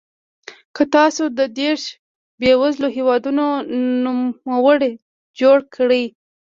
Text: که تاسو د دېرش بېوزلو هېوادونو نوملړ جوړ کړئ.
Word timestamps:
که 0.75 0.83
تاسو 0.95 1.23
د 1.37 1.39
دېرش 1.59 1.83
بېوزلو 2.39 2.87
هېوادونو 2.97 3.45
نوملړ 4.03 4.79
جوړ 5.39 5.57
کړئ. 5.75 6.03